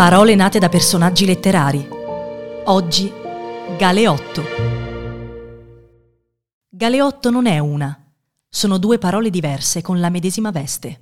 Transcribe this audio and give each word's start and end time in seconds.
Parole 0.00 0.34
nate 0.34 0.58
da 0.58 0.70
personaggi 0.70 1.26
letterari. 1.26 1.86
Oggi 2.64 3.12
Galeotto. 3.76 4.42
Galeotto 6.70 7.28
non 7.28 7.44
è 7.44 7.58
una, 7.58 8.02
sono 8.48 8.78
due 8.78 8.96
parole 8.96 9.28
diverse 9.28 9.82
con 9.82 10.00
la 10.00 10.08
medesima 10.08 10.50
veste. 10.50 11.00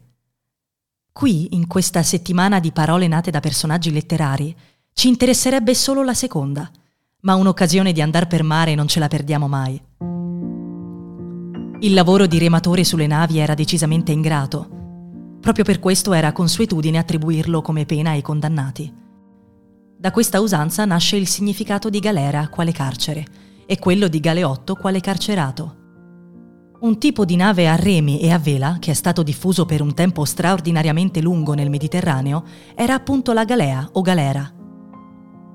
Qui, 1.12 1.55
in 1.55 1.69
questa 1.69 2.03
settimana 2.03 2.59
di 2.59 2.73
parole 2.73 3.06
nate 3.06 3.30
da 3.30 3.39
personaggi 3.39 3.92
letterari, 3.92 4.53
ci 4.92 5.06
interesserebbe 5.06 5.77
solo 5.77 6.03
la 6.03 6.15
seconda, 6.15 6.69
ma 7.20 7.37
un'occasione 7.37 7.92
di 7.92 8.03
andar 8.03 8.27
per 8.27 8.42
mare 8.42 8.75
non 8.75 8.89
ce 8.89 8.98
la 8.98 9.06
perdiamo 9.06 9.47
mai. 9.47 9.80
Il 11.83 11.95
lavoro 11.95 12.27
di 12.27 12.39
rematore 12.41 12.83
sulle 12.83 13.06
navi 13.06 13.39
era 13.39 13.55
decisamente 13.55 14.11
ingrato 14.11 14.77
Proprio 15.41 15.65
per 15.65 15.78
questo 15.78 16.12
era 16.12 16.33
consuetudine 16.33 16.98
attribuirlo 16.98 17.62
come 17.62 17.87
pena 17.87 18.10
ai 18.10 18.23
condannati. 18.23 18.92
Da 19.97 20.11
questa 20.11 20.41
usanza 20.41 20.84
nasce 20.84 21.16
il 21.16 21.27
significato 21.27 21.89
di 21.91 22.00
galera 22.00 22.48
quale 22.48 22.72
carcere 22.72 23.25
e 23.66 23.78
quello 23.78 24.09
di 24.09 24.20
galeotto 24.20 24.75
quale 24.75 25.00
carcerato. 25.00 25.77
Un 26.81 26.98
tipo 26.98 27.25
di 27.25 27.34
nave 27.34 27.69
a 27.69 27.75
remi 27.75 28.20
e 28.20 28.31
a 28.31 28.39
vela, 28.39 28.77
che 28.78 28.92
è 28.92 28.94
stato 28.94 29.22
diffuso 29.22 29.66
per 29.66 29.81
un 29.81 29.94
tempo 29.94 30.25
straordinariamente 30.25 31.20
lungo 31.20 31.55
nel 31.55 31.70
Mediterraneo, 31.70 32.44
era 32.75 32.94
appunto 32.94 33.33
la 33.33 33.44
galea 33.44 33.89
o 33.92 34.00
galera. 34.00 34.53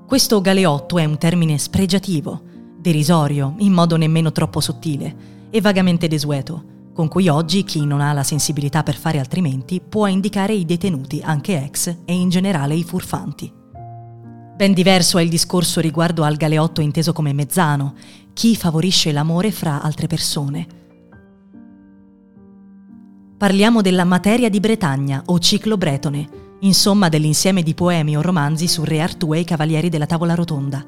Questo 0.06 0.40
galeotto 0.42 0.98
è 0.98 1.04
un 1.04 1.16
termine 1.16 1.56
spregiativo, 1.56 2.42
derisorio, 2.78 3.54
in 3.58 3.72
modo 3.72 3.96
nemmeno 3.96 4.32
troppo 4.32 4.60
sottile 4.60 5.48
e 5.48 5.60
vagamente 5.62 6.08
desueto 6.08 6.72
con 6.94 7.08
cui 7.08 7.28
oggi 7.28 7.64
chi 7.64 7.84
non 7.84 8.00
ha 8.00 8.12
la 8.12 8.22
sensibilità 8.22 8.84
per 8.84 8.94
fare 8.94 9.18
altrimenti 9.18 9.82
può 9.86 10.06
indicare 10.06 10.54
i 10.54 10.64
detenuti, 10.64 11.20
anche 11.22 11.62
ex, 11.62 11.96
e 12.04 12.14
in 12.14 12.28
generale 12.28 12.74
i 12.76 12.84
furfanti. 12.84 13.52
Ben 14.56 14.72
diverso 14.72 15.18
è 15.18 15.22
il 15.22 15.28
discorso 15.28 15.80
riguardo 15.80 16.22
al 16.22 16.36
galeotto 16.36 16.80
inteso 16.80 17.12
come 17.12 17.32
mezzano, 17.32 17.94
chi 18.32 18.54
favorisce 18.54 19.10
l'amore 19.10 19.50
fra 19.50 19.82
altre 19.82 20.06
persone. 20.06 20.66
Parliamo 23.36 23.82
della 23.82 24.04
materia 24.04 24.48
di 24.48 24.60
Bretagna 24.60 25.20
o 25.26 25.40
ciclo 25.40 25.76
bretone, 25.76 26.28
insomma 26.60 27.08
dell'insieme 27.08 27.64
di 27.64 27.74
poemi 27.74 28.16
o 28.16 28.22
romanzi 28.22 28.68
su 28.68 28.84
Re 28.84 29.00
Artù 29.00 29.34
e 29.34 29.40
i 29.40 29.44
Cavalieri 29.44 29.88
della 29.88 30.06
Tavola 30.06 30.34
Rotonda. 30.34 30.86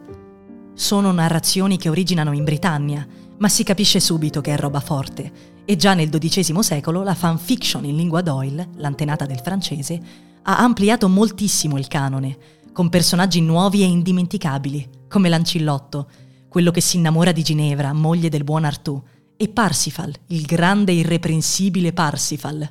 Sono 0.72 1.10
narrazioni 1.10 1.77
che 1.77 1.88
originano 1.88 2.32
in 2.32 2.44
Britannia, 2.44 3.04
ma 3.38 3.48
si 3.48 3.64
capisce 3.64 3.98
subito 3.98 4.40
che 4.40 4.54
è 4.54 4.56
roba 4.56 4.80
forte 4.80 5.55
e 5.67 5.77
già 5.77 5.95
nel 5.95 6.09
XII 6.09 6.62
secolo 6.62 7.03
la 7.03 7.14
fanfiction 7.14 7.84
in 7.84 7.97
lingua 7.97 8.22
Doyle, 8.22 8.69
l'antenata 8.77 9.27
del 9.27 9.41
francese, 9.41 10.00
ha 10.42 10.58
ampliato 10.58 11.08
moltissimo 11.08 11.77
il 11.77 11.89
canone, 11.89 12.39
con 12.73 12.89
personaggi 12.89 13.41
nuovi 13.41 13.83
e 13.83 13.86
indimenticabili, 13.86 14.89
come 15.08 15.28
Lancillotto, 15.28 16.08
quello 16.48 16.70
che 16.70 16.81
si 16.81 16.98
innamora 16.98 17.33
di 17.33 17.42
Ginevra, 17.42 17.92
moglie 17.92 18.28
del 18.28 18.45
buon 18.45 18.64
Artù, 18.64 19.02
e 19.36 19.48
Parsifal, 19.48 20.14
il 20.29 20.46
grande 20.46 20.92
e 20.92 20.96
irreprensibile 20.96 21.92
Parsifal. 21.92 22.70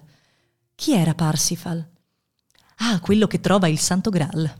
Chi 0.73 0.93
era 0.93 1.13
Parsifal? 1.13 1.85
Ah, 2.77 2.99
quello 3.01 3.27
che 3.27 3.41
trova 3.41 3.67
il 3.67 3.77
Santo 3.77 4.09
Graal. 4.09 4.51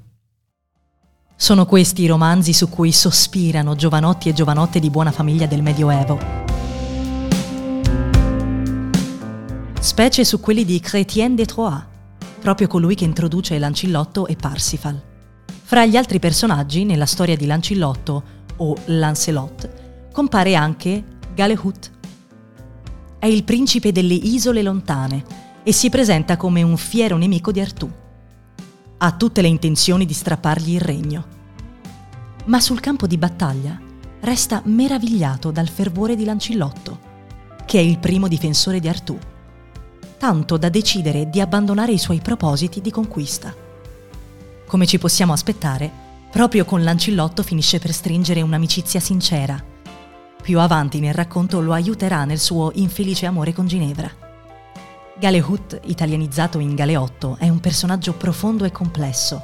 Sono 1.38 1.66
questi 1.66 2.04
i 2.04 2.08
romanzi 2.08 2.54
su 2.54 2.70
cui 2.70 2.92
sospirano 2.92 3.76
giovanotti 3.76 4.30
e 4.30 4.34
giovanotte 4.34 4.80
di 4.80 4.90
buona 4.90 5.12
famiglia 5.12 5.48
del 5.48 5.62
Medioevo 5.62 6.45
specie 9.96 10.26
su 10.26 10.42
quelli 10.42 10.66
di 10.66 10.82
Chrétien 10.82 11.36
de 11.36 11.46
Troyes, 11.46 11.86
proprio 12.42 12.68
colui 12.68 12.96
che 12.96 13.06
introduce 13.06 13.58
Lancillotto 13.58 14.28
e 14.28 14.36
Parsifal. 14.36 15.02
Fra 15.64 15.86
gli 15.86 15.96
altri 15.96 16.20
personaggi, 16.20 16.84
nella 16.84 17.06
storia 17.06 17.38
di 17.38 17.46
Lancillotto 17.46 18.24
o 18.58 18.76
Lancelot, 18.88 20.10
compare 20.12 20.54
anche 20.54 21.02
Galehut. 21.34 21.92
È 23.18 23.26
il 23.26 23.46
principe 23.46 23.94
delle 23.94 24.16
isole 24.16 24.64
lontane 24.64 25.24
e 25.64 25.72
si 25.72 25.90
presenta 25.90 26.36
come 26.36 26.62
un 26.62 26.76
fiero 26.76 27.16
nemico 27.16 27.54
di 27.54 27.62
Artù. 27.62 27.90
Ha 28.98 29.12
tutte 29.14 29.42
le 29.42 29.48
intenzioni 29.48 30.06
di 30.06 30.14
strappargli 30.14 30.74
il 30.74 30.82
regno. 30.82 31.26
Ma 32.48 32.60
sul 32.60 32.82
campo 32.82 33.08
di 33.08 33.18
battaglia 33.18 33.80
resta 34.20 34.62
meravigliato 34.66 35.52
dal 35.52 35.70
fervore 35.70 36.18
di 36.18 36.26
Lancillotto, 36.26 37.00
che 37.66 37.80
è 37.80 37.82
il 37.82 37.98
primo 38.00 38.28
difensore 38.28 38.82
di 38.82 38.90
Artù 38.90 39.18
tanto 40.18 40.58
da 40.58 40.70
decidere 40.70 41.30
di 41.30 41.42
abbandonare 41.42 41.92
i 41.92 41.98
suoi 41.98 42.20
propositi 42.20 42.82
di 42.82 42.92
conquista. 42.92 43.54
Come 44.66 44.86
ci 44.86 44.98
possiamo 44.98 45.34
aspettare, 45.34 45.92
proprio 46.32 46.66
con 46.66 46.84
Lancillotto 46.84 47.44
finisce 47.44 47.80
per 47.80 47.94
stringere 47.94 48.42
un'amicizia 48.42 49.00
sincera. 49.00 49.64
Più 50.42 50.60
avanti 50.60 51.00
nel 51.00 51.14
racconto 51.14 51.62
lo 51.62 51.74
aiuterà 51.74 52.26
nel 52.26 52.40
suo 52.40 52.72
infelice 52.76 53.26
amore 53.26 53.54
con 53.54 53.68
Ginevra. 53.68 54.12
Galehut, 55.18 55.80
italianizzato 55.86 56.60
in 56.60 56.76
Galeotto, 56.76 57.38
è 57.40 57.48
un 57.48 57.60
personaggio 57.60 58.14
profondo 58.14 58.66
e 58.66 58.72
complesso, 58.72 59.42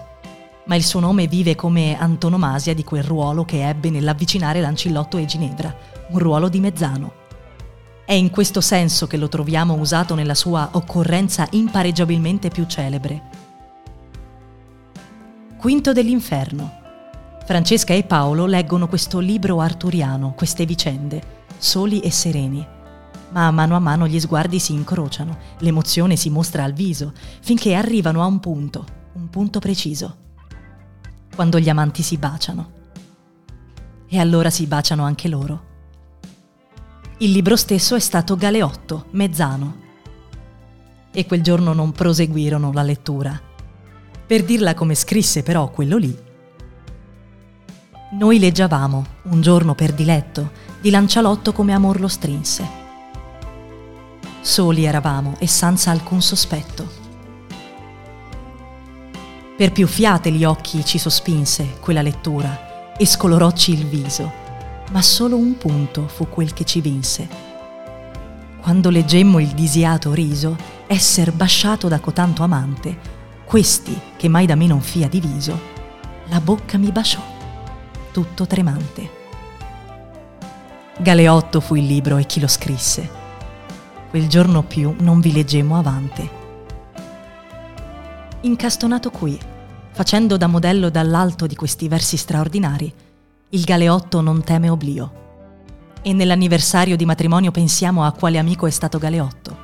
ma 0.66 0.76
il 0.76 0.84
suo 0.84 1.00
nome 1.00 1.28
vive 1.28 1.56
come 1.56 1.98
antonomasia 1.98 2.74
di 2.74 2.84
quel 2.84 3.04
ruolo 3.04 3.46
che 3.46 3.68
ebbe 3.68 3.90
nell'avvicinare 3.90 4.60
Lancillotto 4.60 5.18
e 5.18 5.26
Ginevra, 5.26 5.74
un 6.10 6.20
ruolo 6.20 6.50
di 6.50 6.60
mezzano. 6.60 7.21
È 8.12 8.16
in 8.16 8.30
questo 8.30 8.60
senso 8.60 9.08
che 9.08 9.16
lo 9.16 9.30
troviamo 9.30 9.76
usato 9.76 10.16
nella 10.16 10.36
sua 10.36 10.72
occorrenza 10.74 11.48
impareggiabilmente 11.52 12.50
più 12.50 12.66
celebre. 12.66 13.22
Quinto 15.56 15.94
dell'inferno. 15.94 16.70
Francesca 17.46 17.94
e 17.94 18.04
Paolo 18.04 18.48
leggono 18.48 18.90
questo 18.90 19.20
libro 19.20 19.62
arturiano, 19.62 20.34
queste 20.34 20.66
vicende, 20.66 21.46
soli 21.58 22.02
e 22.02 22.12
sereni. 22.12 22.68
Ma 23.30 23.50
mano 23.50 23.78
a 23.78 23.80
mano 23.80 24.06
gli 24.08 24.20
sguardi 24.20 24.60
si 24.60 24.74
incrociano, 24.74 25.38
l'emozione 25.60 26.18
si 26.18 26.30
mostra 26.30 26.66
al 26.66 26.74
viso, 26.74 27.14
finché 27.40 27.76
arrivano 27.76 28.22
a 28.22 28.26
un 28.26 28.42
punto, 28.42 28.86
un 29.14 29.30
punto 29.30 29.60
preciso. 29.60 30.18
Quando 31.34 31.60
gli 31.60 31.70
amanti 31.70 32.02
si 32.02 32.18
baciano. 32.18 32.72
E 34.06 34.20
allora 34.20 34.50
si 34.50 34.68
baciano 34.68 35.06
anche 35.06 35.30
loro. 35.30 35.70
Il 37.22 37.30
libro 37.30 37.56
stesso 37.56 37.94
è 37.94 38.00
stato 38.00 38.36
Galeotto, 38.36 39.06
Mezzano. 39.12 39.76
E 41.12 41.28
quel 41.28 41.44
giorno 41.44 41.72
non 41.72 41.92
proseguirono 41.92 42.72
la 42.74 42.82
lettura. 42.82 43.40
Per 44.26 44.44
dirla 44.44 44.74
come 44.74 44.96
scrisse 44.96 45.44
però 45.44 45.70
quello 45.70 45.98
lì. 45.98 46.18
Noi 48.14 48.40
leggiavamo, 48.40 49.06
un 49.26 49.40
giorno 49.40 49.76
per 49.76 49.94
diletto, 49.94 50.50
di 50.82 50.90
Lancialotto 50.90 51.54
come 51.54 51.74
amor 51.74 52.00
lo 52.00 52.08
strinse. 52.08 52.68
Soli 54.42 54.86
eravamo 54.86 55.36
e 55.38 55.46
senza 55.46 55.92
alcun 55.92 56.24
sospetto. 56.24 56.90
Per 59.58 59.72
più 59.72 59.86
fiate 59.86 60.32
gli 60.32 60.44
occhi 60.44 60.84
ci 60.84 60.98
sospinse 60.98 61.76
quella 61.82 62.02
lettura 62.02 62.96
e 62.98 63.06
scolorocci 63.06 63.74
il 63.74 63.86
viso 63.86 64.41
ma 64.92 65.02
solo 65.02 65.38
un 65.38 65.58
punto 65.58 66.08
fu 66.08 66.28
quel 66.30 66.54
che 66.54 66.64
ci 66.66 66.82
vinse. 66.82 67.28
Quando 68.62 68.90
leggemmo 68.90 69.40
il 69.40 69.50
disiato 69.50 70.14
riso, 70.14 70.56
esser 70.88 71.32
basciato 71.32 71.88
da 71.88 72.00
cotanto 72.00 72.44
amante, 72.44 73.20
questi, 73.46 74.00
che 74.18 74.28
mai 74.28 74.46
da 74.46 74.56
me 74.56 74.68
non 74.68 74.82
fia 74.82 75.08
diviso, 75.08 75.60
la 76.28 76.40
bocca 76.40 76.78
mi 76.78 76.92
baciò, 76.92 77.22
tutto 78.12 78.46
tremante. 78.46 79.20
Galeotto 80.98 81.60
fu 81.60 81.76
il 81.76 81.86
libro 81.86 82.18
e 82.18 82.26
chi 82.26 82.40
lo 82.40 82.48
scrisse. 82.48 83.20
Quel 84.10 84.28
giorno 84.28 84.62
più 84.62 84.94
non 85.00 85.20
vi 85.20 85.32
leggemmo 85.32 85.78
avante. 85.78 86.40
Incastonato 88.42 89.10
qui, 89.10 89.40
facendo 89.92 90.38
da 90.38 90.48
modello 90.48 90.90
dall'alto 90.90 91.48
di 91.48 91.56
questi 91.56 91.88
versi 91.88 92.18
straordinari, 92.18 92.94
il 93.54 93.64
Galeotto 93.66 94.22
non 94.22 94.44
teme 94.44 94.70
oblio. 94.70 95.20
E 96.02 96.14
nell'anniversario 96.14 96.96
di 96.96 97.04
matrimonio 97.04 97.52
pensiamo 97.52 98.06
a 98.06 98.14
quale 98.14 98.38
amico 98.38 98.66
è 98.66 98.70
stato 98.70 98.98
Galeotto, 98.98 99.58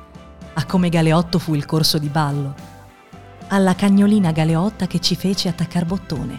a 0.52 0.66
come 0.66 0.90
Galeotto 0.90 1.38
fu 1.38 1.54
il 1.54 1.64
corso 1.64 1.96
di 1.96 2.08
ballo, 2.08 2.54
alla 3.48 3.74
cagnolina 3.74 4.30
Galeotta 4.30 4.86
che 4.86 5.00
ci 5.00 5.16
fece 5.16 5.48
attaccar 5.48 5.86
bottone, 5.86 6.38